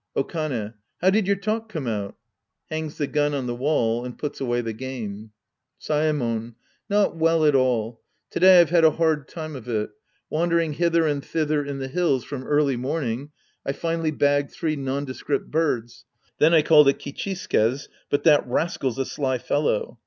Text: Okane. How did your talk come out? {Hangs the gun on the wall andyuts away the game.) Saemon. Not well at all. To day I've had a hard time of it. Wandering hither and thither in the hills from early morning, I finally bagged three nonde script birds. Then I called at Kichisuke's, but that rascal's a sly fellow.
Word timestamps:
Okane. 0.17 0.73
How 0.99 1.11
did 1.11 1.27
your 1.27 1.35
talk 1.35 1.69
come 1.69 1.85
out? 1.85 2.15
{Hangs 2.71 2.97
the 2.97 3.05
gun 3.05 3.35
on 3.35 3.45
the 3.45 3.53
wall 3.53 4.03
andyuts 4.03 4.41
away 4.41 4.61
the 4.61 4.73
game.) 4.73 5.29
Saemon. 5.79 6.55
Not 6.89 7.15
well 7.17 7.45
at 7.45 7.53
all. 7.53 8.01
To 8.31 8.39
day 8.39 8.59
I've 8.61 8.71
had 8.71 8.83
a 8.83 8.89
hard 8.89 9.27
time 9.27 9.55
of 9.55 9.69
it. 9.69 9.91
Wandering 10.27 10.73
hither 10.73 11.05
and 11.05 11.23
thither 11.23 11.63
in 11.63 11.77
the 11.77 11.87
hills 11.87 12.23
from 12.23 12.43
early 12.45 12.77
morning, 12.77 13.29
I 13.63 13.73
finally 13.73 14.09
bagged 14.09 14.49
three 14.51 14.75
nonde 14.75 15.13
script 15.15 15.51
birds. 15.51 16.03
Then 16.39 16.51
I 16.51 16.63
called 16.63 16.89
at 16.89 16.97
Kichisuke's, 16.97 17.87
but 18.09 18.23
that 18.23 18.43
rascal's 18.47 18.97
a 18.97 19.05
sly 19.05 19.37
fellow. 19.37 19.99